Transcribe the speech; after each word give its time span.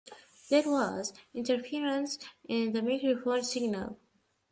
There 0.49 0.63
was 0.63 1.13
interference 1.35 2.17
in 2.47 2.73
the 2.73 2.81
microphone 2.81 3.43
signal. 3.43 3.99